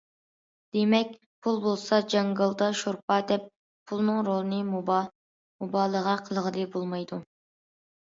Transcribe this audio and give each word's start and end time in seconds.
دېمەك،‹‹ 0.77 1.11
پۇل 1.47 1.59
بولسا 1.65 1.99
جاڭگالدا 2.15 2.71
شورپا›› 2.81 3.19
دەپ 3.35 3.47
پۇلنىڭ 3.93 4.21
رولىنى 4.33 4.65
مۇبالىغە 4.75 6.21
قىلغىلى 6.29 6.71
بولمايدۇ. 6.77 7.25